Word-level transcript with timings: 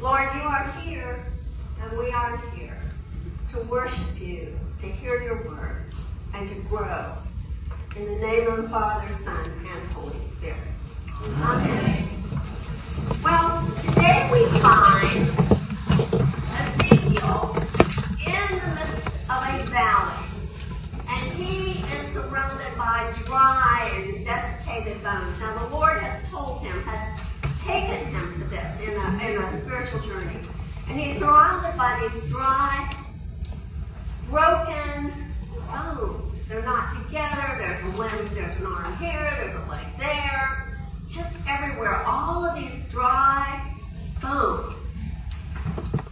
Lord, 0.00 0.30
you 0.34 0.40
are 0.40 0.72
here, 0.80 1.26
and 1.82 1.98
we 1.98 2.10
are 2.10 2.38
here 2.56 2.80
to 3.52 3.60
worship 3.64 4.18
you, 4.18 4.58
to 4.80 4.86
hear 4.86 5.22
your 5.22 5.46
word, 5.46 5.92
and 6.32 6.48
to 6.48 6.54
grow. 6.70 7.12
In 7.96 8.06
the 8.06 8.16
name 8.16 8.48
of 8.48 8.62
the 8.62 8.68
Father, 8.70 9.14
Son, 9.22 9.66
and 9.70 9.92
Holy 9.92 10.16
Spirit. 10.38 10.56
Amen. 11.22 12.08
Well, 13.22 13.70
today 13.84 14.26
we 14.32 14.46
find 14.60 15.28
Ezekiel 16.80 17.56
in 18.26 18.58
the 18.58 18.68
midst 18.76 19.06
of 19.28 19.44
a 19.44 19.66
valley. 19.68 20.24
And 21.08 21.32
he 21.34 21.82
is 21.82 22.14
surrounded 22.14 22.78
by 22.78 23.12
dry 23.26 23.92
and 23.96 24.24
desiccated 24.24 25.02
bones. 25.02 25.38
Now 25.40 25.68
the 25.68 25.76
Lord 25.76 25.98
has 25.98 26.26
told 26.30 26.62
him, 26.62 26.80
has 26.84 27.09
taken 27.70 28.06
him 28.06 28.32
to 28.34 28.44
this 28.48 28.80
in 28.82 28.96
a, 28.96 29.08
in 29.22 29.42
a 29.42 29.60
spiritual 29.62 30.00
journey. 30.00 30.40
And 30.88 30.98
he's 30.98 31.18
surrounded 31.20 31.76
by 31.76 32.08
these 32.12 32.30
dry, 32.30 32.92
broken 34.28 35.12
bones. 35.68 36.34
They're 36.48 36.62
not 36.62 37.06
together. 37.06 37.54
There's 37.58 37.94
a 37.94 37.96
limb, 37.96 38.34
there's 38.34 38.56
an 38.56 38.66
arm 38.66 38.96
here, 38.96 39.30
there's 39.38 39.54
a 39.54 39.70
leg 39.70 39.86
there. 40.00 40.66
Just 41.08 41.36
everywhere. 41.48 42.02
All 42.04 42.44
of 42.44 42.56
these 42.56 42.72
dry 42.90 43.76
bones. 44.20 44.74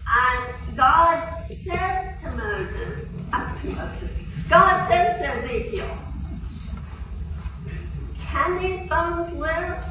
And 0.07 0.77
God 0.77 1.45
says 1.49 2.23
to 2.23 2.31
Moses, 2.37 3.09
uh, 3.33 3.63
to 3.63 3.67
Moses, 3.71 4.11
God 4.49 4.89
says 4.89 5.19
to 5.19 5.45
Ezekiel, 5.45 5.99
can 8.31 8.63
these 8.63 8.89
bones 8.89 9.33
live? 9.35 9.88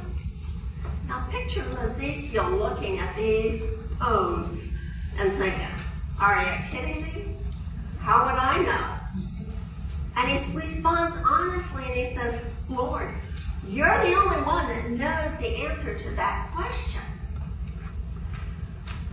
Picture 1.30 1.66
Ezekiel 1.80 2.52
looking 2.52 3.00
at 3.00 3.16
these 3.16 3.62
bones 4.00 4.62
and 5.18 5.38
thinking, 5.38 5.68
are 6.20 6.42
you 6.42 6.70
kidding 6.72 7.02
me? 7.04 7.36
How 8.00 8.26
would 8.26 8.36
I 8.36 8.62
know? 8.64 8.98
And 10.16 10.46
he 10.46 10.56
responds 10.56 11.18
honestly 11.30 11.84
and 11.86 11.94
he 11.94 12.16
says, 12.16 12.42
Lord, 12.70 13.14
you're 13.68 14.02
the 14.04 14.16
only 14.16 14.42
one 14.44 14.68
that 14.68 14.90
knows 14.90 15.40
the 15.40 15.66
answer 15.66 15.98
to 15.98 16.16
that 16.16 16.52
question. 16.56 17.02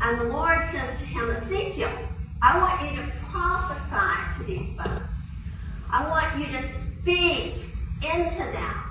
And 0.01 0.21
the 0.21 0.25
Lord 0.25 0.59
says 0.73 0.99
to 1.01 1.05
him, 1.05 1.31
Ezekiel, 1.31 1.91
I 2.41 2.59
want 2.59 2.91
you 2.91 3.03
to 3.03 3.13
prophesy 3.31 4.39
to 4.39 4.45
these 4.45 4.77
bones. 4.77 5.03
I 5.91 6.09
want 6.09 6.39
you 6.39 6.47
to 6.59 6.65
speak 7.01 7.65
into 8.03 8.45
them. 8.53 8.84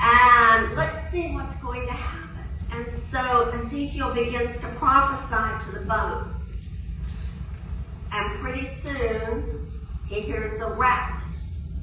And 0.00 0.74
let's 0.76 1.10
see 1.10 1.32
what's 1.32 1.56
going 1.56 1.86
to 1.86 1.92
happen. 1.92 2.44
And 2.70 2.86
so 3.10 3.50
Ezekiel 3.50 4.14
begins 4.14 4.60
to 4.60 4.68
prophesy 4.76 5.64
to 5.66 5.78
the 5.78 5.84
bones. 5.86 6.34
And 8.12 8.40
pretty 8.40 8.68
soon, 8.82 9.70
he 10.06 10.20
hears 10.20 10.58
the 10.58 10.70
rattling. 10.70 11.34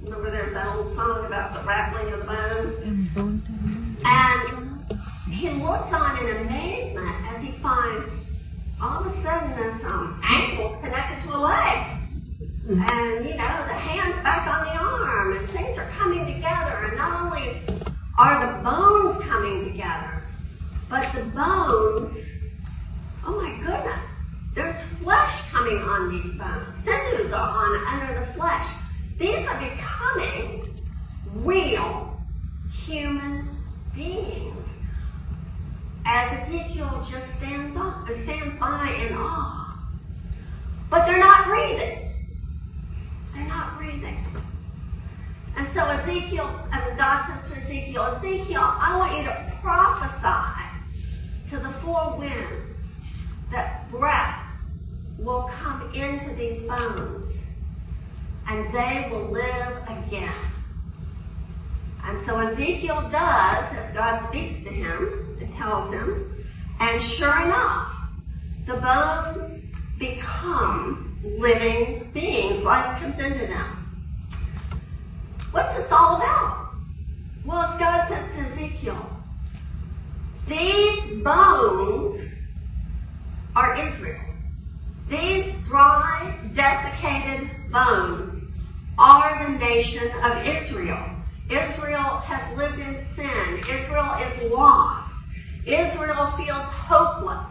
Remember 0.03 0.31
there's 0.31 0.53
that 0.53 0.75
old 0.75 0.95
song 0.95 1.25
about 1.25 1.53
the 1.53 1.67
rattling 1.67 2.13
of 2.13 2.19
the 2.19 2.25
bones? 2.25 4.01
And 4.05 4.93
he 5.31 5.49
looks 5.49 5.91
on 5.91 6.25
in 6.25 6.37
amazement 6.45 7.25
as 7.27 7.43
he 7.43 7.51
finds 7.61 8.09
all 8.81 9.03
of 9.03 9.07
a 9.07 9.23
sudden 9.23 9.51
there's 9.51 9.83
um, 9.85 10.21
ankle 10.23 10.77
connected 10.81 11.27
to 11.27 11.35
a 11.35 11.39
leg. 11.39 11.91
And, 12.67 13.25
you 13.25 13.35
know, 13.35 13.55
the 13.67 13.77
hand's 13.77 14.17
back 14.23 14.47
on 14.47 14.65
the 14.65 14.71
arm 14.71 15.37
and 15.37 15.49
things 15.51 15.77
are 15.77 15.89
coming 15.91 16.25
together. 16.25 16.85
And 16.85 16.97
not 16.97 17.21
only 17.21 17.61
are 18.17 18.45
the 18.45 18.63
bones 18.63 19.23
coming 19.27 19.65
together, 19.71 20.23
but 20.89 21.11
the 21.13 21.23
bones, 21.25 22.17
oh 23.25 23.41
my 23.41 23.55
goodness, 23.63 23.99
there's 24.55 24.75
flesh 25.01 25.49
coming 25.51 25.79
on 25.95 26.11
these 26.11 26.31
um, 26.31 26.37
bones. 26.37 26.85
Sinews 26.85 27.33
are 27.33 27.49
on 27.49 27.87
under 27.87 28.19
the 28.19 28.33
flesh. 28.33 28.67
These 29.17 29.47
are 29.47 29.59
becoming 29.59 30.69
real 31.33 32.19
human 32.85 33.57
beings. 33.93 34.53
As 36.05 36.47
Ezekiel 36.47 37.05
just 37.09 37.25
stands 37.37 37.75
up, 37.77 38.07
stands 38.23 38.59
by 38.59 39.07
in 39.07 39.15
awe. 39.15 39.79
But 40.89 41.07
they're 41.07 41.19
not 41.19 41.47
breathing. 41.47 42.11
They're 43.33 43.47
not 43.47 43.77
breathing. 43.77 44.23
And 45.57 45.67
so 45.73 45.85
Ezekiel, 45.85 46.67
and 46.71 46.97
God 46.97 47.27
says 47.27 47.51
to 47.51 47.57
Ezekiel, 47.63 48.17
Ezekiel, 48.17 48.61
I 48.61 48.97
want 48.97 49.17
you 49.17 49.23
to 49.23 49.53
prophesy 49.61 51.49
to 51.49 51.59
the 51.59 51.73
four 51.81 52.17
winds 52.17 52.75
that 53.51 53.89
breath 53.89 54.34
will 55.25 55.49
come 55.59 55.91
into 55.93 56.33
these 56.35 56.61
bones 56.67 57.33
and 58.47 58.73
they 58.73 59.07
will 59.11 59.31
live 59.31 59.77
again. 59.87 60.31
And 62.03 62.23
so 62.25 62.37
Ezekiel 62.37 63.09
does 63.11 63.75
as 63.75 63.93
God 63.95 64.29
speaks 64.29 64.63
to 64.67 64.71
him 64.71 65.37
and 65.41 65.51
tells 65.55 65.91
him, 65.91 66.45
and 66.79 67.01
sure 67.01 67.41
enough, 67.41 67.91
the 68.67 68.75
bones 68.75 69.63
become 69.97 71.19
living 71.39 72.11
beings. 72.13 72.63
Life 72.63 73.01
comes 73.01 73.19
into 73.19 73.47
them. 73.47 73.71
What's 75.49 75.75
this 75.75 75.91
all 75.91 76.17
about? 76.17 76.67
Well, 77.43 77.61
as 77.63 77.79
God 77.79 78.07
says 78.09 78.35
to 78.35 78.53
Ezekiel, 78.53 79.09
these 80.47 81.23
bones 81.23 82.21
are 83.55 83.73
Israel. 83.87 84.34
These 85.21 85.53
dry, 85.65 86.37
desiccated 86.53 87.49
bones 87.71 88.43
are 88.97 89.45
the 89.45 89.57
nation 89.59 90.11
of 90.23 90.45
Israel. 90.45 91.09
Israel 91.49 92.19
has 92.19 92.57
lived 92.57 92.79
in 92.79 93.05
sin. 93.15 93.59
Israel 93.59 94.15
is 94.23 94.51
lost. 94.51 95.13
Israel 95.65 96.33
feels 96.35 96.65
hopeless. 96.65 97.47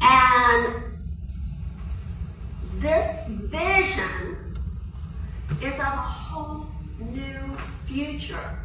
And 0.00 0.82
this 2.80 3.26
vision 3.28 4.58
is 5.60 5.74
of 5.74 5.80
a 5.80 5.84
whole 5.84 6.68
new 7.00 7.56
future 7.86 8.58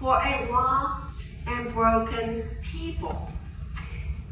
for 0.00 0.16
a 0.16 0.50
lost 0.50 1.24
and 1.46 1.72
broken 1.72 2.48
people. 2.72 3.30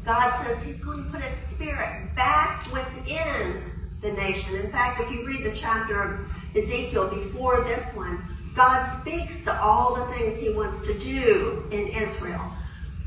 God 0.05 0.45
says 0.45 0.57
He's 0.63 0.79
going 0.83 1.03
to 1.03 1.09
put 1.09 1.21
His 1.21 1.55
Spirit 1.55 2.15
back 2.15 2.71
within 2.71 3.63
the 4.01 4.11
nation. 4.11 4.55
In 4.55 4.71
fact, 4.71 5.01
if 5.01 5.11
you 5.11 5.25
read 5.25 5.43
the 5.43 5.55
chapter 5.55 5.99
of 6.01 6.19
Ezekiel 6.55 7.07
before 7.07 7.63
this 7.63 7.95
one, 7.95 8.23
God 8.55 9.01
speaks 9.01 9.33
to 9.45 9.61
all 9.61 9.95
the 9.95 10.13
things 10.13 10.39
He 10.39 10.51
wants 10.51 10.85
to 10.87 10.97
do 10.99 11.65
in 11.71 11.87
Israel. 11.87 12.51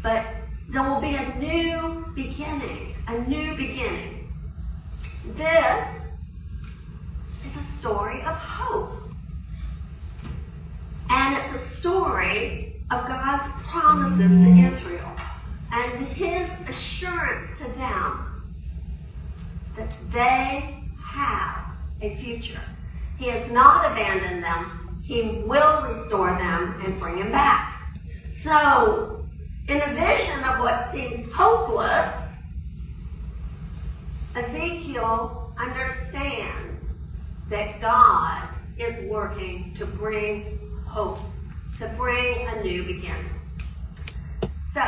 But 0.03 0.27
there 0.69 0.83
will 0.83 1.01
be 1.01 1.15
a 1.15 1.35
new 1.39 2.13
beginning, 2.15 2.95
a 3.07 3.19
new 3.21 3.57
beginning. 3.57 4.29
This 5.37 5.89
is 7.47 7.63
a 7.63 7.79
story 7.79 8.23
of 8.23 8.35
hope. 8.35 8.93
And 11.11 11.55
it's 11.55 11.63
a 11.63 11.77
story 11.77 12.83
of 12.91 13.07
God's 13.07 13.51
promises 13.71 14.45
to 14.45 14.51
Israel 14.51 15.18
and 15.73 16.07
His 16.09 16.49
assurance 16.69 17.59
to 17.59 17.65
them 17.65 18.29
that 19.77 19.91
they 20.13 20.85
have 21.03 21.65
a 22.01 22.17
future. 22.17 22.61
He 23.19 23.27
has 23.27 23.51
not 23.51 23.91
abandoned 23.91 24.43
them. 24.43 25.01
He 25.03 25.43
will 25.47 25.83
restore 25.83 26.31
them 26.31 26.81
and 26.85 26.99
bring 27.01 27.19
them 27.19 27.33
back. 27.33 27.81
So, 28.43 29.25
in 29.69 29.81
a 29.81 29.95
vision 29.95 30.45
of 30.45 30.61
what 30.61 30.93
seems 30.93 31.33
hopeless, 31.33 32.15
Ezekiel 34.35 35.53
understands 35.59 36.85
that 37.51 37.81
God 37.81 38.49
is 38.79 39.11
working 39.11 39.75
to 39.77 39.87
bring 39.87 40.59
hope, 40.87 41.19
to 41.79 41.89
bring 41.97 42.47
a 42.47 42.63
new 42.63 42.85
beginning. 42.85 43.31
So, 44.75 44.83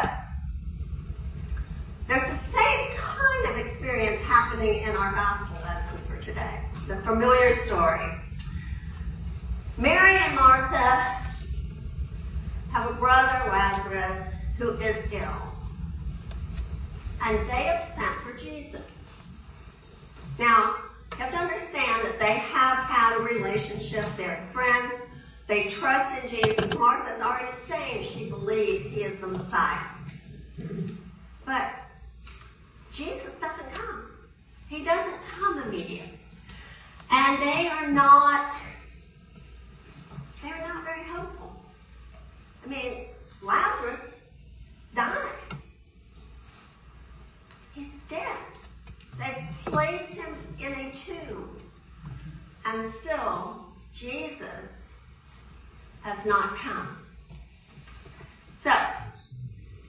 there's 2.10 2.28
the 2.28 2.58
same 2.58 2.96
kind 2.96 3.50
of 3.50 3.66
experience 3.66 4.20
happening 4.22 4.82
in 4.82 4.96
our 4.96 5.12
gospel 5.14 5.56
lesson 5.62 5.96
for 6.08 6.20
today. 6.20 6.58
The 6.88 6.96
familiar 7.02 7.56
story. 7.66 8.00
Mary 9.78 10.16
and 10.16 10.34
Martha 10.34 11.16
have 12.72 12.90
a 12.90 12.94
brother, 12.94 13.48
Lazarus, 13.48 14.28
who 14.58 14.72
is 14.78 14.96
ill. 15.12 15.54
And 17.22 17.38
they 17.48 17.62
have 17.62 17.86
sent 17.96 18.18
for 18.24 18.36
Jesus. 18.36 18.82
Now, 20.36 20.78
you 21.12 21.18
have 21.18 21.30
to 21.30 21.38
understand 21.38 22.06
that 22.06 22.18
they 22.18 22.32
have 22.32 22.78
had 22.78 23.18
a 23.18 23.22
relationship. 23.22 24.04
They're 24.16 24.44
friends. 24.52 24.94
They 25.46 25.68
trust 25.68 26.24
in 26.24 26.28
Jesus. 26.30 26.74
Martha's 26.74 27.22
already 27.22 27.56
saying 27.68 28.04
she 28.04 28.28
believes 28.28 28.92
he 28.92 29.02
is 29.02 29.20
the 29.20 29.28
Messiah. 29.28 29.86
But 31.46 31.72
He 34.70 34.84
doesn't 34.84 35.18
come 35.28 35.62
immediately. 35.62 36.18
And 37.10 37.42
they 37.42 37.68
are 37.68 37.90
not, 37.90 38.54
they 40.42 40.48
are 40.48 40.68
not 40.68 40.84
very 40.84 41.02
hopeful. 41.08 41.52
I 42.64 42.68
mean, 42.68 43.06
Lazarus 43.42 44.00
died. 44.94 45.16
He's 47.74 47.88
dead. 48.08 48.36
They 49.18 49.48
placed 49.64 50.14
him 50.14 50.36
in 50.60 50.72
a 50.72 50.92
tomb. 50.92 51.60
And 52.64 52.92
still, 53.02 53.66
Jesus 53.92 54.46
has 56.02 56.24
not 56.24 56.56
come. 56.56 56.96
So, 58.62 58.70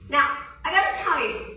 now, 0.08 0.38
I 0.64 0.72
gotta 0.72 1.04
tell 1.04 1.20
you, 1.28 1.51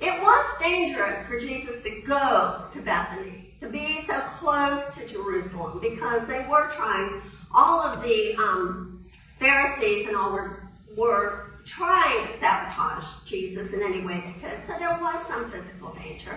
it 0.00 0.22
was 0.22 0.46
dangerous 0.60 1.26
for 1.26 1.38
Jesus 1.38 1.82
to 1.82 2.00
go 2.02 2.64
to 2.72 2.80
Bethany, 2.80 3.54
to 3.60 3.68
be 3.68 4.04
so 4.08 4.20
close 4.38 4.84
to 4.96 5.06
Jerusalem, 5.06 5.78
because 5.80 6.26
they 6.26 6.46
were 6.48 6.70
trying, 6.74 7.20
all 7.54 7.80
of 7.80 8.02
the 8.02 8.34
um, 8.36 9.04
Pharisees 9.38 10.08
and 10.08 10.16
all 10.16 10.32
were, 10.32 10.62
were 10.96 11.50
trying 11.66 12.26
to 12.26 12.40
sabotage 12.40 13.04
Jesus 13.26 13.72
in 13.72 13.82
any 13.82 14.04
way 14.04 14.22
they 14.24 14.48
could. 14.48 14.58
So 14.66 14.78
there 14.78 14.98
was 15.00 15.26
some 15.28 15.50
physical 15.50 15.92
danger. 15.92 16.36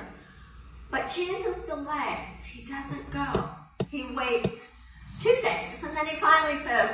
But 0.92 1.10
Jesus 1.10 1.56
delays. 1.65 2.19
He 2.51 2.65
doesn't 2.65 3.12
go. 3.12 3.50
He 3.89 4.04
waits 4.13 4.60
two 5.21 5.36
days, 5.42 5.75
and 5.81 5.95
then 5.95 6.06
he 6.06 6.19
finally 6.19 6.63
says, 6.65 6.92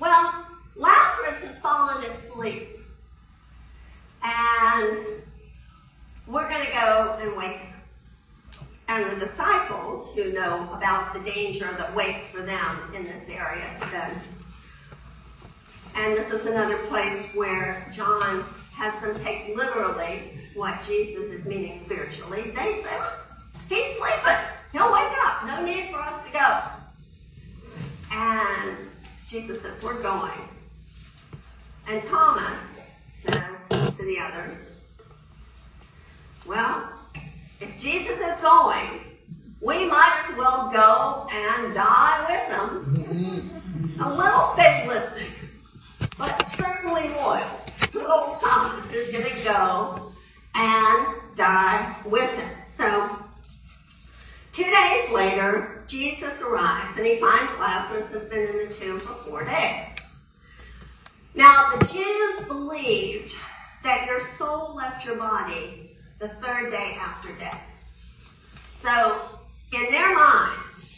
well, 0.00 0.46
Lazarus 0.74 1.44
has 1.44 1.56
fallen 1.62 2.02
asleep. 2.04 2.68
And 4.22 5.22
we're 6.32 6.48
going 6.48 6.64
to 6.64 6.72
go 6.72 7.18
and 7.20 7.36
wake. 7.36 7.60
And 8.88 9.20
the 9.20 9.26
disciples 9.26 10.14
who 10.14 10.32
know 10.32 10.68
about 10.72 11.12
the 11.12 11.20
danger 11.20 11.74
that 11.78 11.94
waits 11.94 12.26
for 12.32 12.42
them 12.42 12.94
in 12.94 13.04
this 13.04 13.28
area 13.28 13.76
then. 13.92 14.20
And 15.94 16.16
this 16.16 16.32
is 16.32 16.46
another 16.46 16.78
place 16.86 17.22
where 17.34 17.86
John 17.94 18.46
has 18.72 19.00
them 19.02 19.22
take 19.22 19.54
literally 19.54 20.38
what 20.54 20.82
Jesus 20.86 21.30
is 21.30 21.44
meaning 21.44 21.82
spiritually. 21.84 22.50
They 22.56 22.82
say, 22.82 23.00
he's 23.68 23.98
sleeping. 23.98 24.38
He'll 24.72 24.92
wake 24.92 25.12
up. 25.24 25.46
No 25.46 25.62
need 25.64 25.90
for 25.90 26.00
us 26.00 26.26
to 26.26 26.32
go. 26.32 26.62
And 28.10 28.76
Jesus 29.28 29.60
says, 29.62 29.82
we're 29.82 30.02
going. 30.02 30.48
And 31.88 32.02
Thomas 32.04 32.58
says 33.26 33.94
to 33.98 34.04
the 34.04 34.18
others, 34.18 34.56
well, 36.46 36.92
if 37.60 37.78
Jesus 37.78 38.18
is 38.18 38.40
going, 38.40 39.00
we 39.60 39.86
might 39.86 40.26
as 40.28 40.36
well 40.36 40.70
go 40.72 41.28
and 41.30 41.74
die 41.74 42.26
with 42.28 42.56
him. 42.56 42.96
Mm-hmm. 42.96 44.02
A 44.02 44.16
little 44.16 44.54
fatalistic, 44.56 45.30
but 46.18 46.44
certainly 46.56 47.08
loyal. 47.10 47.60
Old 47.94 48.40
Thomas 48.40 48.92
is 48.92 49.10
going 49.10 49.24
to 49.24 49.44
go 49.44 50.12
and 50.54 51.06
die 51.36 51.96
with 52.04 52.30
him. 52.30 52.50
So, 52.76 53.18
two 54.52 54.64
days 54.64 55.10
later, 55.10 55.84
Jesus 55.86 56.40
arrives 56.42 56.98
and 56.98 57.06
he 57.06 57.20
finds 57.20 57.52
Lazarus 57.58 58.10
has 58.12 58.28
been 58.28 58.48
in 58.48 58.68
the 58.68 58.74
tomb 58.74 59.00
for 59.00 59.14
four 59.24 59.44
days. 59.44 59.86
Now, 61.34 61.76
the 61.76 61.86
Jews 61.86 62.46
believed 62.46 63.34
that 63.84 64.06
your 64.06 64.20
soul 64.38 64.74
left 64.74 65.04
your 65.04 65.16
body 65.16 65.91
the 66.22 66.28
third 66.28 66.70
day 66.70 66.96
after 67.00 67.32
death. 67.34 67.60
So, 68.80 69.40
in 69.72 69.90
their 69.90 70.14
minds, 70.14 70.94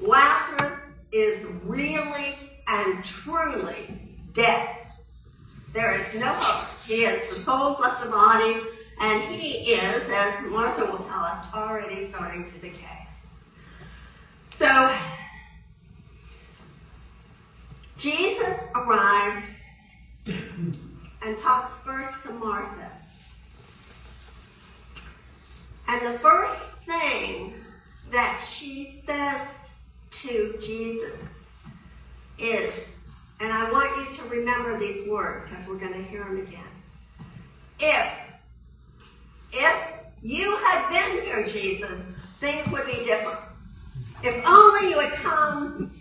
Lazarus 0.00 0.80
is 1.12 1.46
really 1.62 2.34
and 2.66 3.04
truly 3.04 4.16
dead. 4.34 4.68
There 5.72 5.94
is 5.94 6.14
no 6.20 6.26
hope. 6.26 6.66
He 6.84 7.04
is, 7.04 7.32
the 7.32 7.44
soul 7.44 7.78
left 7.80 8.02
the 8.02 8.10
body, 8.10 8.60
and 9.00 9.22
he 9.32 9.74
is, 9.74 10.02
as 10.10 10.44
Martha 10.46 10.86
will 10.86 11.04
tell 11.04 11.20
us, 11.20 11.46
already 11.54 12.10
starting 12.10 12.50
to 12.50 12.58
decay. 12.58 13.06
So, 14.58 14.92
Jesus 17.96 18.58
arrives 18.74 19.46
and 20.26 21.38
talks 21.42 21.72
first 21.84 22.24
to 22.24 22.32
Martha. 22.32 22.91
And 25.88 26.06
the 26.06 26.18
first 26.20 26.60
thing 26.86 27.54
that 28.10 28.44
she 28.46 29.02
says 29.06 29.40
to 30.10 30.58
Jesus 30.60 31.18
is, 32.38 32.72
and 33.40 33.52
I 33.52 33.70
want 33.70 33.96
you 33.96 34.16
to 34.16 34.28
remember 34.28 34.78
these 34.78 35.08
words 35.08 35.44
because 35.48 35.66
we're 35.66 35.78
going 35.78 35.94
to 35.94 36.02
hear 36.02 36.24
them 36.24 36.38
again. 36.38 36.64
If, 37.80 38.12
if 39.52 39.76
you 40.22 40.56
had 40.56 40.88
been 40.90 41.24
here, 41.24 41.46
Jesus, 41.46 41.90
things 42.40 42.66
would 42.68 42.86
be 42.86 43.04
different. 43.04 43.40
If 44.22 44.44
only 44.46 44.90
you 44.90 45.00
had 45.00 45.12
come 45.14 45.92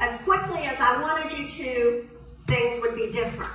as 0.00 0.20
quickly 0.20 0.62
as 0.62 0.76
I 0.78 1.00
wanted 1.02 1.36
you 1.36 1.48
to, 1.48 2.08
things 2.46 2.80
would 2.80 2.94
be 2.94 3.10
different. 3.10 3.52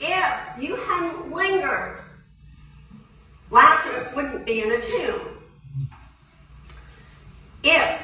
If 0.00 0.62
you 0.62 0.76
hadn't 0.76 1.30
lingered, 1.30 2.00
Lazarus 3.50 4.08
wouldn't 4.14 4.44
be 4.44 4.62
in 4.62 4.72
a 4.72 4.82
tomb. 4.82 5.38
If, 7.62 8.00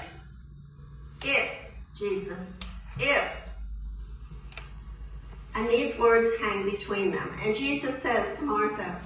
if, 1.23 1.51
Jesus, 1.99 2.39
if. 2.99 3.25
And 5.55 5.69
these 5.69 5.97
words 5.99 6.41
hang 6.41 6.71
between 6.71 7.11
them. 7.11 7.37
And 7.43 7.55
Jesus 7.55 7.95
says 8.03 8.39
to 8.39 8.45
Martha, 8.45 9.01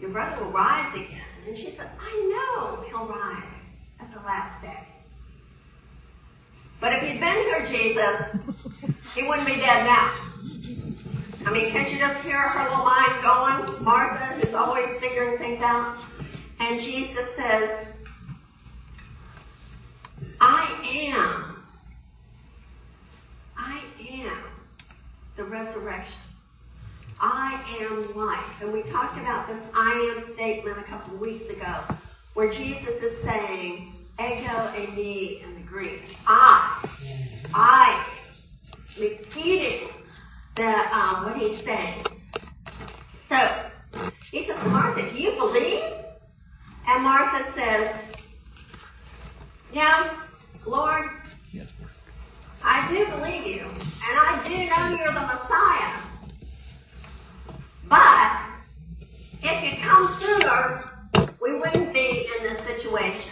Your 0.00 0.10
brother 0.10 0.44
will 0.44 0.50
rise 0.50 0.94
again. 0.94 1.20
And 1.46 1.56
she 1.56 1.74
said, 1.76 1.90
I 2.00 2.56
know 2.56 2.84
he'll 2.88 3.06
rise 3.06 3.44
at 4.00 4.12
the 4.12 4.20
last 4.20 4.62
day. 4.62 4.86
But 6.80 6.94
if 6.94 7.02
he'd 7.02 7.20
been 7.20 7.34
here, 7.34 7.66
Jesus, 7.66 8.96
he 9.14 9.22
wouldn't 9.22 9.46
be 9.46 9.56
dead 9.56 9.86
now. 9.86 10.12
I 11.44 11.50
mean, 11.52 11.70
can't 11.70 11.90
you 11.90 11.98
just 11.98 12.20
hear 12.24 12.38
her 12.38 12.68
little 12.68 12.84
mind 12.84 13.22
going? 13.22 13.84
Martha 13.84 14.46
is 14.46 14.54
always 14.54 15.00
figuring 15.00 15.38
things 15.38 15.62
out. 15.62 15.98
And 16.60 16.80
Jesus 16.80 17.26
says, 17.36 17.86
I 20.40 21.12
am. 21.12 21.64
I 23.56 23.80
am 24.10 24.38
the 25.36 25.44
resurrection. 25.44 26.20
I 27.20 27.62
am 27.80 28.16
life. 28.16 28.60
And 28.60 28.72
we 28.72 28.82
talked 28.82 29.18
about 29.18 29.48
this 29.48 29.60
I 29.74 30.16
am 30.16 30.32
statement 30.34 30.78
a 30.78 30.82
couple 30.84 31.14
of 31.14 31.20
weeks 31.20 31.48
ago, 31.50 31.84
where 32.34 32.50
Jesus 32.50 33.02
is 33.02 33.24
saying, 33.24 33.92
ego 34.20 34.70
eimi 34.74 35.42
in 35.44 35.54
the 35.54 35.62
Greek. 35.66 36.02
I. 36.26 36.88
I. 37.52 38.06
Repeating 38.98 39.88
the, 40.56 40.64
um, 40.64 41.24
what 41.24 41.36
he's 41.38 41.64
saying. 41.64 42.22
So, 43.28 43.36
he 44.30 44.46
says, 44.46 44.62
Martha, 44.64 45.10
do 45.10 45.18
you 45.18 45.32
believe? 45.36 45.84
And 46.86 47.04
Martha 47.04 47.52
says, 47.56 47.96
yeah, 49.70 50.14
Lord, 50.66 51.04
yes, 51.52 51.72
I 52.62 52.88
do 52.88 53.06
believe 53.16 53.46
you, 53.46 53.62
and 53.62 54.18
I 54.18 54.44
do 54.46 54.56
know 54.66 54.98
you're 54.98 55.14
the 55.14 55.20
Messiah. 55.20 56.02
But 57.88 58.42
if 59.42 59.64
you 59.64 59.82
come 59.82 60.18
sooner, 60.20 60.84
we 61.42 61.58
wouldn't 61.58 61.94
be 61.94 62.28
in 62.38 62.44
this 62.44 62.66
situation. 62.66 63.31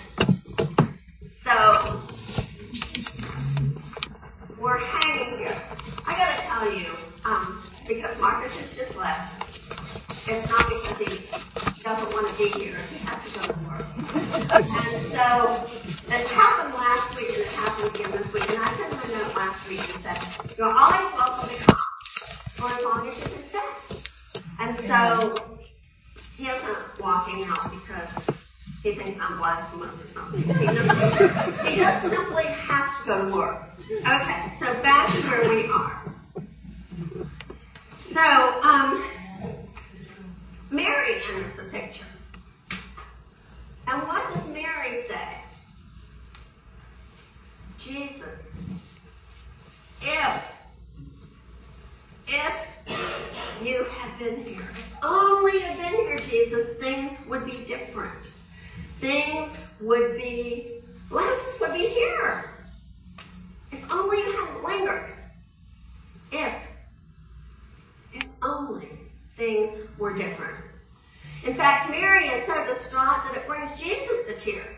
Fact, 71.71 71.91
Mary 71.91 72.27
is 72.27 72.47
so 72.49 72.67
distraught 72.67 73.23
that 73.27 73.37
it 73.37 73.47
brings 73.47 73.71
Jesus 73.79 74.27
to 74.27 74.35
tears. 74.41 74.77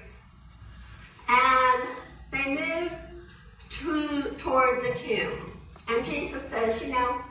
And 1.27 1.83
they 2.31 2.55
move 2.55 2.93
to, 3.71 4.37
toward 4.39 4.85
the 4.85 4.99
tomb. 4.99 5.59
And 5.89 6.05
Jesus 6.05 6.43
says, 6.51 6.83
you 6.83 6.89
know, 6.89 7.23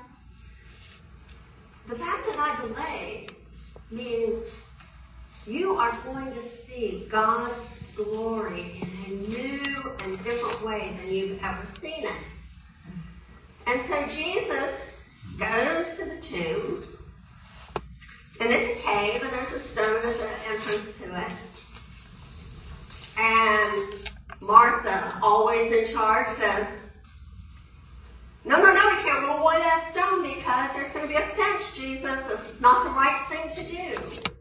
the 1.88 1.96
fact 1.96 2.26
that 2.26 2.40
I 2.40 2.66
delayed 2.66 3.36
means 3.92 4.44
you 5.46 5.76
are 5.76 5.96
going 6.06 6.34
to 6.34 6.42
see 6.66 7.08
God's 7.12 7.54
glory 7.96 8.82
in 8.82 9.12
a 9.12 9.30
new 9.30 9.92
and 10.00 10.24
different 10.24 10.66
way 10.66 10.98
than 11.00 11.14
you've 11.14 11.44
ever 11.44 11.68
seen 11.80 12.06
it. 12.06 12.24
And 13.68 13.82
so 13.88 14.08
Jesus 14.08 14.74
goes 15.38 15.86
to 16.00 16.06
the 16.06 16.20
tomb, 16.20 16.84
and 18.42 18.52
it's 18.52 18.80
a 18.80 18.84
cave, 18.84 19.22
and 19.22 19.32
there's 19.32 19.62
a 19.62 19.68
stone 19.68 20.04
at 20.04 20.18
the 20.18 20.30
entrance 20.50 20.98
to 20.98 21.22
it. 21.22 21.32
And 23.18 23.94
Martha, 24.42 25.20
always 25.22 25.72
in 25.72 25.94
charge, 25.94 26.28
says, 26.38 26.66
no, 28.44 28.58
no, 28.58 28.74
no, 28.74 28.98
we 28.98 29.04
can't 29.04 29.28
roll 29.28 29.44
away 29.44 29.60
that 29.60 29.88
stone 29.92 30.24
because 30.24 30.72
there's 30.74 30.92
going 30.92 31.08
to 31.08 31.08
be 31.08 31.16
a 31.16 31.32
stench, 31.34 31.76
Jesus. 31.76 32.18
This 32.28 32.56
is 32.56 32.60
not 32.60 32.84
the 32.86 32.90
right 32.90 33.28
thing 33.30 33.64
to 33.64 33.72
do. 33.72 34.32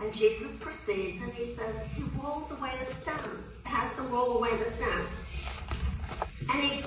And 0.00 0.12
Jesus 0.12 0.50
proceeds 0.58 1.22
and 1.22 1.32
he 1.32 1.54
says, 1.54 1.74
he 1.94 2.02
rolls 2.20 2.50
away 2.50 2.72
the 2.88 2.94
stone, 3.02 3.44
has 3.62 3.94
to 3.96 4.02
roll 4.02 4.38
away 4.38 4.50
the 4.56 4.76
stone. 4.76 5.06
And 6.50 6.62
he 6.64 6.84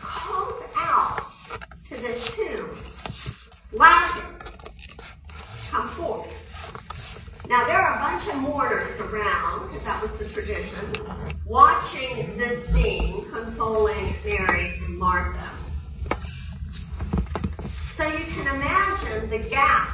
calls 0.00 0.62
out 0.74 1.26
to 1.90 1.96
the 1.96 2.14
tomb, 2.34 2.78
Lazarus, 3.72 4.41
come 5.72 5.88
forth. 5.96 6.28
Now 7.48 7.66
there 7.66 7.80
are 7.80 7.96
a 7.96 7.98
bunch 7.98 8.28
of 8.28 8.36
mourners 8.42 9.00
around, 9.00 9.68
because 9.68 9.82
that 9.84 10.02
was 10.02 10.10
the 10.18 10.28
tradition, 10.28 10.78
watching 11.46 12.36
this 12.36 12.70
scene, 12.74 13.24
consoling 13.32 14.14
Mary 14.22 14.78
and 14.84 14.98
Martha. 14.98 15.48
So 17.96 18.06
you 18.06 18.24
can 18.26 18.54
imagine 18.54 19.30
the 19.30 19.38
gap 19.48 19.88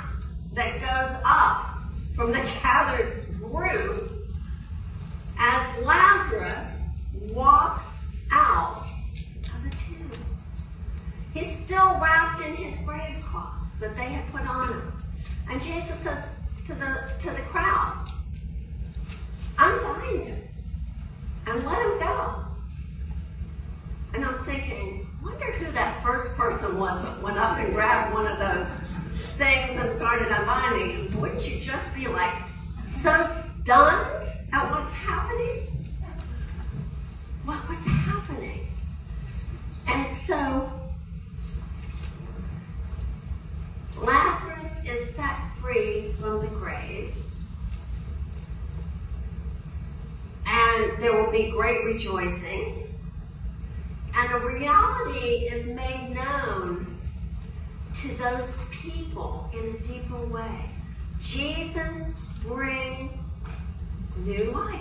that 0.54 0.80
goes 0.80 1.22
up 1.24 1.78
from 2.16 2.32
the 2.32 2.40
gathered 2.60 3.40
group 3.40 4.34
as 5.38 5.84
Lazarus 5.84 6.72
walks 7.30 7.84
out 8.32 8.84
of 9.44 9.62
the 9.62 9.70
tomb. 9.70 10.10
He's 11.32 11.56
still 11.64 12.00
wrapped 12.00 12.44
in 12.44 12.56
his 12.56 12.76
grave 12.84 13.24
cloth 13.24 13.54
that 13.78 13.94
they 13.94 14.06
had 14.06 14.28
put 14.32 14.42
on 14.42 14.72
him. 14.72 14.97
And 15.50 15.62
Jesus 15.62 15.96
says, 16.04 16.24
to 16.66 16.74
the 16.74 17.10
to 17.22 17.30
the 17.30 17.42
crowd. 17.48 18.10
Unbind 19.56 20.24
him 20.24 20.38
and 21.46 21.64
let 21.64 21.78
him 21.80 21.98
go. 21.98 22.44
And 24.14 24.24
I'm 24.24 24.44
thinking, 24.44 25.08
wonder 25.22 25.50
who 25.52 25.72
that 25.72 26.02
first 26.02 26.34
person 26.36 26.78
was 26.78 27.02
that 27.04 27.22
went 27.22 27.38
up 27.38 27.58
and 27.58 27.72
grabbed 27.74 28.12
one 28.12 28.26
of 28.26 28.38
those 28.38 28.66
things 29.38 29.80
and 29.80 29.96
started 29.96 30.28
unbinding. 30.28 31.18
Wouldn't 31.20 31.48
you 31.48 31.58
just 31.60 31.94
be 31.94 32.06
like 32.06 32.34
so 33.02 33.30
stunned 33.62 34.28
at 34.52 34.70
what's 34.70 34.92
happening? 34.94 35.86
What 37.44 37.66
was 37.68 37.78
happening? 37.78 38.66
And 39.86 40.06
so 40.26 40.70
Lazarus 43.96 44.72
is 44.84 45.16
set 45.16 45.36
free 45.60 46.14
from 46.20 46.40
the 46.40 46.46
grave. 46.48 47.14
And 50.46 51.02
there 51.02 51.14
will 51.14 51.30
be 51.30 51.50
great 51.50 51.84
rejoicing. 51.98 52.86
And 54.14 54.32
a 54.32 54.46
reality 54.46 55.48
is 55.48 55.66
made 55.66 56.14
known 56.14 56.96
to 58.02 58.16
those 58.16 58.48
people 58.70 59.50
in 59.52 59.74
a 59.74 59.78
deeper 59.88 60.24
way. 60.26 60.70
Jesus 61.20 62.06
brings 62.44 63.10
new 64.16 64.44
life. 64.52 64.80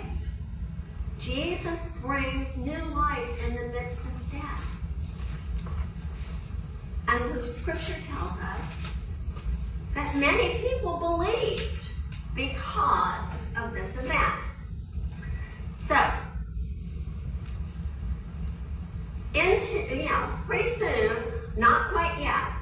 Jesus 1.18 1.78
brings 2.00 2.56
new 2.56 2.84
life 2.94 3.28
in 3.46 3.54
the 3.56 3.66
midst 3.66 3.98
of 3.98 4.32
death. 4.32 4.64
And 7.08 7.34
the 7.34 7.52
scripture 7.54 7.96
tells 8.06 8.38
us 8.38 8.60
that 9.96 10.14
many 10.14 10.60
people 10.60 10.98
believed 10.98 11.80
because 12.36 13.24
of 13.56 13.72
this 13.72 13.90
event. 14.04 14.44
So, 15.88 16.17
into, 19.34 19.94
you 19.94 20.08
know, 20.08 20.30
pretty 20.46 20.78
soon, 20.78 21.16
not 21.56 21.90
quite 21.92 22.18
yet, 22.20 22.52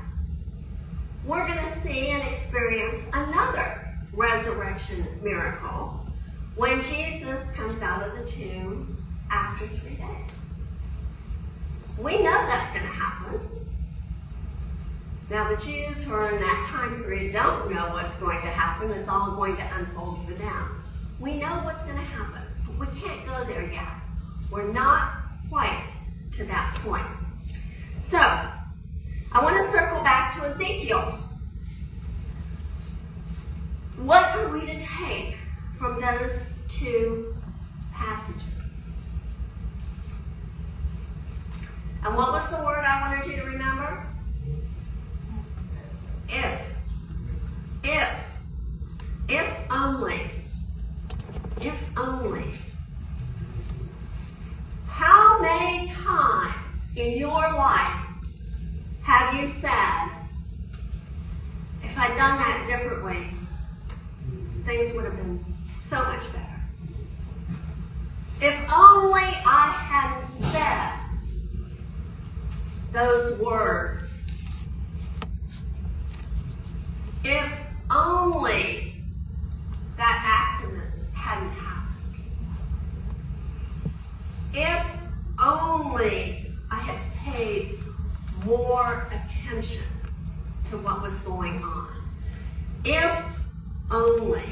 we're 1.25 1.47
going 1.47 1.59
to 1.59 1.83
see 1.83 2.09
and 2.09 2.23
experience 2.35 3.03
another 3.13 3.83
resurrection 4.13 5.07
miracle 5.23 6.01
when 6.55 6.83
Jesus 6.85 7.39
comes 7.55 7.81
out 7.83 8.07
of 8.07 8.17
the 8.17 8.31
tomb 8.31 8.97
after 9.31 9.67
three 9.69 9.97
days. 9.97 10.31
We 11.99 12.19
know 12.19 12.31
that's 12.31 12.79
going 12.79 12.91
to 12.91 12.97
happen. 12.97 13.41
Now, 15.29 15.51
the 15.51 15.57
Jews 15.57 16.03
who 16.05 16.15
are 16.15 16.31
in 16.31 16.41
that 16.41 16.69
time 16.71 17.03
period 17.03 17.33
don't 17.33 17.73
know 17.73 17.89
what's 17.91 18.15
going 18.17 18.41
to 18.43 18.49
happen. 18.49 18.91
It's 18.93 19.09
all 19.09 19.33
going 19.33 19.57
to 19.57 19.75
unfold 19.75 20.25
for 20.27 20.35
them. 20.35 20.83
We 21.19 21.35
know 21.35 21.63
what's 21.65 21.83
going 21.83 21.97
to 21.97 22.03
happen, 22.03 22.43
but 22.67 22.79
we 22.79 23.01
can't 23.01 23.27
go 23.27 23.45
there 23.45 23.65
yet. 23.71 23.89
We're 24.51 24.71
not 24.73 25.23
quite 25.49 25.91
to 26.37 26.45
that 26.45 26.79
point. 26.83 27.07
So, 28.11 28.19
I 28.19 29.43
want 29.43 29.57
to 29.57 29.73
circle 29.73 30.03
back 30.03 30.39
to 30.39 30.47
Ezekiel. 30.47 31.19
What 33.99 34.25
are 34.37 34.49
we 34.49 34.61
to 34.67 34.79
take 34.79 35.37
from 35.79 36.01
those 36.01 36.31
two 36.69 37.35
passages? 37.93 38.43
And 42.05 42.15
what 42.15 42.33
was 42.33 42.51
the 42.51 42.65
word 42.65 42.85
I 42.85 43.01
wanted 43.01 43.31
you 43.31 43.41
to 43.41 43.47
remember? 43.47 44.07
If. 46.29 46.61
If. 47.83 48.09
If 49.29 49.55
only. 49.71 50.31
If 51.61 51.75
only. 51.97 52.53
How 54.87 55.41
many 55.41 55.89
times 55.89 56.55
in 56.97 57.19
your 57.19 57.55
life 57.55 58.03
have 59.03 59.35
you 59.35 59.53
said, 59.61 60.11
if 61.83 61.97
I'd 61.97 62.17
done 62.17 62.39
that 62.39 62.67
differently, 62.67 63.29
things 64.65 64.95
would 64.95 65.05
have 65.05 65.17
been 65.17 65.45
so 65.89 65.97
much 65.97 66.23
better? 66.33 66.61
If 68.41 68.55
only 68.73 69.23
I 69.23 69.71
hadn't 69.89 70.53
said 70.53 70.93
those 72.93 73.39
words 73.39 74.07
If 77.29 77.53
only 77.91 79.03
that 79.97 80.61
accident 80.61 80.93
hadn't 81.13 81.51
happened. 81.51 82.15
If 84.55 84.87
only 85.43 86.36
more 88.47 89.09
attention 89.11 89.83
to 90.71 90.79
what 90.79 91.03
was 91.03 91.15
going 91.21 91.63
on. 91.63 91.89
If 92.85 93.25
only. 93.91 94.45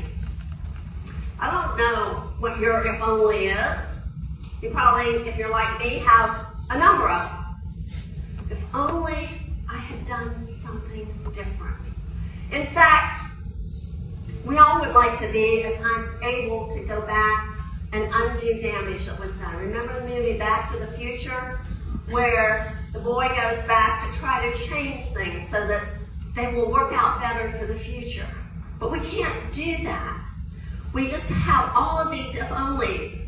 I 1.39 1.51
don't 1.51 1.79
know 1.79 2.33
what 2.41 2.59
your 2.59 2.85
if 2.87 3.01
only 3.01 3.47
is. 3.47 3.79
You 4.61 4.71
probably, 4.71 5.29
if 5.29 5.37
you're 5.37 5.51
like 5.51 5.79
me, 5.79 5.99
have 5.99 6.47
a 6.71 6.79
number 6.79 7.09
of 7.09 7.31
them. 7.31 8.51
If 8.51 8.59
only 8.75 9.29
I 9.69 9.79
had 9.79 10.07
done 10.09 10.49
something 10.65 11.07
different. 11.35 11.77
In 12.51 12.67
fact, 12.75 13.33
we 14.45 14.59
all 14.59 14.81
would 14.81 14.95
like 14.95 15.21
to 15.21 15.31
be, 15.33 15.61
if 15.61 15.81
I'm 15.81 16.23
able 16.23 16.75
to 16.75 16.83
go 16.85 17.01
back 17.03 17.57
and 17.93 18.11
undo 18.13 18.61
damage 18.61 19.07
that 19.07 19.19
was 19.21 19.31
done. 19.33 19.57
Remember 19.57 20.01
the 20.01 20.09
movie 20.09 20.37
Back 20.37 20.73
to 20.73 20.79
the 20.79 20.89
Future? 20.99 21.61
Where 22.11 22.74
the 22.95 23.01
boy 23.01 23.27
goes 23.27 23.67
back 23.67 24.09
to 24.11 24.19
try 24.19 24.49
to 24.49 24.57
change 24.69 25.05
things 25.13 25.51
so 25.51 25.67
that 25.67 25.83
they 26.37 26.47
will 26.55 26.71
work 26.71 26.93
out 26.93 27.21
better 27.21 27.53
for 27.59 27.67
the 27.67 27.79
future. 27.79 28.27
But 28.79 28.93
we 28.93 29.01
can't 29.01 29.53
do 29.53 29.83
that. 29.83 30.25
We 30.93 31.09
just 31.09 31.25
have 31.25 31.73
all 31.75 31.99
of 31.99 32.13
these 32.13 32.37
if 32.37 32.49
onlys. 32.49 33.21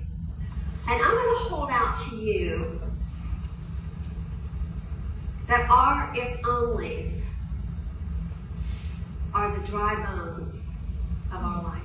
And 0.89 1.03
I'm 1.03 1.15
going 1.15 1.39
to 1.39 1.45
hold 1.49 1.71
out 1.71 1.99
to 2.09 2.17
you 2.17 2.81
that 5.49 5.69
our 5.69 6.13
if 6.15 6.41
onlys 6.43 7.21
are 9.35 9.59
the 9.59 9.67
dry 9.67 9.97
bones 9.97 10.55
of 11.33 11.43
our 11.43 11.63
life. 11.65 11.83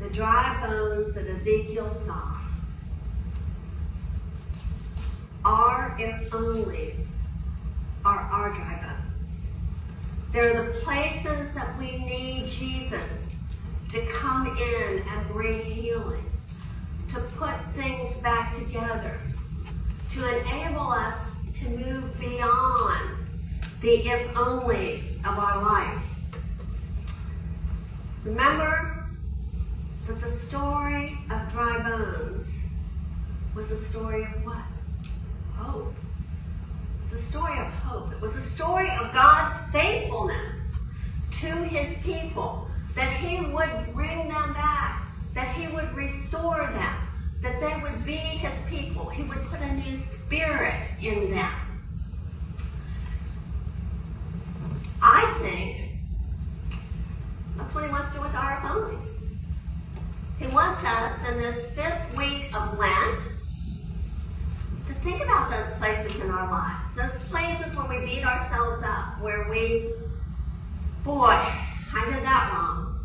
The 0.00 0.08
dry 0.10 0.64
bones 0.64 1.14
that 1.16 1.26
Ezekiel 1.26 2.00
saw. 2.06 2.37
Our 5.48 5.96
if 5.98 6.30
onlys 6.30 7.06
are 8.04 8.18
our 8.18 8.50
dry 8.50 8.82
bones. 8.82 9.14
They're 10.30 10.62
the 10.62 10.80
places 10.80 11.54
that 11.54 11.78
we 11.78 11.96
need 11.96 12.48
Jesus 12.48 13.00
to 13.92 14.06
come 14.08 14.46
in 14.58 15.02
and 15.08 15.28
bring 15.28 15.62
healing, 15.62 16.30
to 17.12 17.20
put 17.38 17.54
things 17.74 18.14
back 18.22 18.58
together, 18.58 19.18
to 20.12 20.38
enable 20.38 20.90
us 20.90 21.16
to 21.60 21.68
move 21.70 22.20
beyond 22.20 23.16
the 23.80 24.06
if 24.06 24.36
only 24.36 25.18
of 25.24 25.38
our 25.38 25.62
life. 25.62 26.02
Remember 28.22 29.06
that 30.08 30.20
the 30.20 30.46
story 30.46 31.16
of 31.30 31.50
dry 31.52 31.78
bones 31.82 32.48
was 33.54 33.70
a 33.70 33.82
story 33.86 34.24
of 34.24 34.44
what? 34.44 34.62
Hope. 35.58 35.94
It 37.06 37.12
was 37.12 37.20
a 37.20 37.24
story 37.26 37.58
of 37.58 37.66
hope. 37.66 38.12
It 38.12 38.20
was 38.20 38.34
a 38.36 38.42
story 38.50 38.88
of 38.90 39.12
God's 39.12 39.72
faithfulness 39.72 40.54
to 41.40 41.46
his 41.64 41.96
people, 42.02 42.68
that 42.94 43.12
he 43.16 43.44
would 43.46 43.94
bring 43.94 44.28
them 44.28 44.52
back, 44.54 45.06
that 45.34 45.54
he 45.56 45.68
would 45.74 45.94
restore 45.94 46.66
them, 46.66 46.96
that 47.42 47.60
they 47.60 47.80
would 47.82 48.04
be 48.04 48.16
his 48.16 48.52
people. 48.68 49.08
He 49.08 49.22
would 49.22 49.44
put 49.50 49.60
a 49.60 49.72
new 49.74 50.00
spirit 50.26 50.74
in 51.00 51.30
them. 51.30 51.52
I 55.00 55.38
think 55.40 55.92
that's 57.56 57.74
what 57.74 57.84
he 57.84 57.90
wants 57.90 58.10
to 58.12 58.18
do 58.18 58.22
with 58.22 58.34
our 58.34 58.60
family. 58.62 58.98
He 60.38 60.46
wants 60.48 60.84
us 60.84 61.12
in 61.28 61.38
this 61.38 61.64
fifth 61.74 62.16
week 62.16 62.54
of 62.54 62.78
Lent 62.78 63.20
to 64.86 64.94
think 65.02 65.22
about 65.22 65.50
those 65.50 65.76
places 65.78 66.20
in 66.20 66.30
our 66.30 66.50
lives, 66.50 66.96
those 66.96 67.28
places 67.30 67.76
where 67.76 67.86
we 67.86 68.06
beat 68.06 68.24
ourselves 68.24 68.82
up, 68.86 69.20
where 69.20 69.48
we, 69.50 69.92
boy, 71.04 71.26
I 71.30 72.04
did 72.06 72.24
that 72.24 72.52
wrong. 72.52 73.00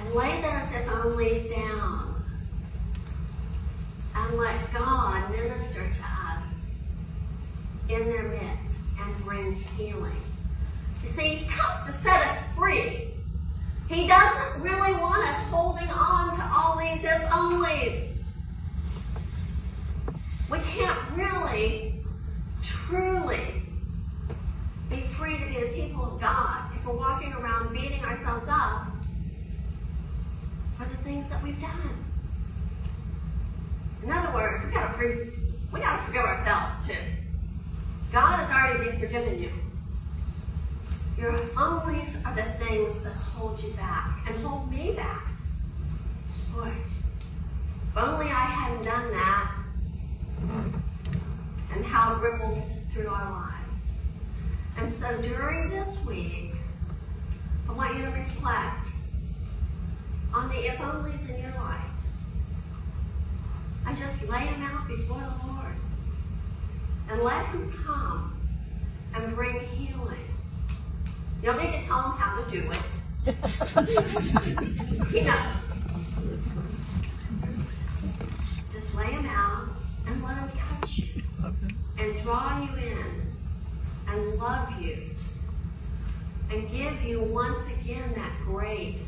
And 0.00 0.14
lay 0.14 0.40
those 0.40 0.80
if 0.80 0.88
only 1.04 1.48
down 1.50 2.24
and 4.14 4.36
let 4.36 4.72
God 4.72 5.30
minister 5.30 5.80
to 5.80 6.02
us 6.02 6.42
in 7.88 8.08
their 8.08 8.28
midst 8.28 8.72
and 9.00 9.24
bring 9.24 9.54
healing. 9.54 10.22
You 11.02 11.10
see, 11.16 11.28
He 11.36 11.46
comes 11.46 11.86
to 11.86 12.02
set 12.02 12.22
us 12.26 12.38
free. 12.56 13.14
He 13.88 14.06
doesn't 14.06 14.62
really 14.62 14.94
want 14.94 15.28
us 15.28 15.50
holding 15.50 15.88
on 15.90 16.36
to 16.36 16.44
all 16.44 16.78
these 16.78 17.04
if 17.04 17.22
onlys. 17.28 18.08
We 20.50 20.58
can't 20.60 20.98
really, 21.16 22.04
truly 22.62 23.62
be 24.88 25.02
free 25.18 25.38
to 25.38 25.46
be 25.46 25.60
the 25.60 25.72
people 25.74 26.14
of 26.14 26.20
God 26.20 26.70
if 26.76 26.84
we're 26.86 26.96
walking 26.96 27.32
around 27.32 27.72
beating 27.72 28.04
ourselves 28.04 28.46
up 28.48 28.86
for 30.78 30.84
the 30.84 30.96
things 31.02 31.28
that 31.30 31.42
we've 31.42 31.60
done. 31.60 32.04
In 34.02 34.10
other 34.10 34.34
words, 34.34 34.64
we 34.64 34.72
gotta 34.72 34.92
free, 34.94 35.32
we 35.72 35.80
gotta 35.80 36.04
forgive 36.06 36.24
ourselves 36.24 36.86
too. 36.86 36.94
God 38.12 38.40
has 38.40 38.50
already 38.50 38.90
been 38.90 39.00
forgiven 39.00 39.42
you. 39.42 39.52
Your 41.16 41.32
onlys 41.32 42.14
are 42.26 42.34
the 42.34 42.64
things 42.64 43.02
that 43.04 43.12
hold 43.12 43.62
you 43.62 43.72
back 43.74 44.24
and 44.26 44.44
hold 44.44 44.70
me 44.70 44.92
back. 44.92 45.28
Boy, 46.54 46.72
if 47.90 47.96
only 47.96 48.26
I 48.26 48.44
hadn't 48.44 48.84
done 48.84 49.10
that 49.12 49.54
and 51.72 51.84
how 51.84 52.16
it 52.16 52.20
ripples 52.20 52.64
through 52.92 53.08
our 53.08 53.30
lives. 53.30 53.62
And 54.76 54.92
so 55.00 55.20
during 55.22 55.70
this 55.70 55.98
week, 56.04 56.52
I 57.68 57.72
want 57.72 57.96
you 57.96 58.04
to 58.04 58.10
reflect 58.10 58.86
on 60.34 60.48
the 60.48 60.66
if 60.66 60.76
onlys 60.76 61.28
in 61.28 61.40
your 61.40 61.54
life. 61.54 61.80
And 63.86 63.98
just 63.98 64.22
lay 64.28 64.44
them 64.44 64.62
out 64.62 64.86
before 64.88 65.20
the 65.20 65.46
Lord. 65.52 65.74
And 67.10 67.22
let 67.22 67.46
Him 67.46 67.72
come 67.84 68.40
and 69.14 69.34
bring 69.34 69.58
healing. 69.60 70.18
You 71.42 71.46
don't 71.46 71.58
need 71.62 71.72
to 71.72 71.86
tell 71.86 72.02
Him 72.02 72.18
how 72.18 72.42
to 72.42 72.50
do 72.50 72.70
it. 72.70 72.78
he 75.10 75.20
knows. 75.20 75.71
Love 84.42 84.68
you 84.80 84.98
and 86.50 86.68
give 86.68 87.00
you 87.04 87.20
once 87.22 87.64
again 87.80 88.12
that 88.16 88.32
grace 88.44 88.98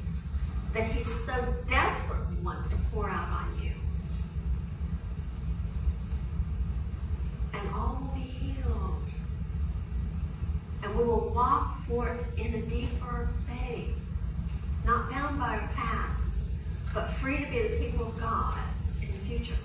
that 0.72 0.84
He 0.92 1.02
so 1.26 1.54
desperately 1.68 2.36
wants 2.36 2.68
to 2.68 2.76
pour 2.92 3.10
out 3.10 3.28
on 3.28 3.60
you. 3.60 3.72
And 7.52 7.68
all 7.74 7.98
will 8.00 8.14
be 8.14 8.28
healed. 8.30 9.02
And 10.84 10.96
we 10.96 11.02
will 11.02 11.32
walk 11.34 11.84
forth 11.88 12.20
in 12.36 12.54
a 12.54 12.62
deeper 12.62 13.28
faith, 13.48 13.96
not 14.84 15.10
bound 15.10 15.40
by 15.40 15.58
our 15.58 15.68
past, 15.74 16.22
but 16.92 17.10
free 17.20 17.44
to 17.44 17.50
be 17.50 17.62
the 17.62 17.84
people 17.84 18.06
of 18.06 18.20
God 18.20 18.60
in 19.02 19.08
the 19.10 19.26
future. 19.26 19.58